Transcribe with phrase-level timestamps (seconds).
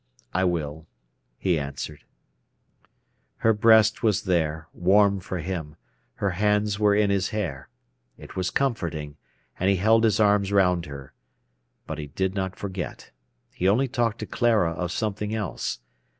[0.33, 0.87] "I will,"
[1.37, 2.05] he answered.
[3.35, 5.75] Her breast was there, warm for him;
[6.15, 7.69] her hands were in his hair.
[8.17, 9.17] It was comforting,
[9.59, 11.13] and he held his arms round her.
[11.85, 13.11] But he did not forget.
[13.53, 15.81] He only talked to Clara of something else.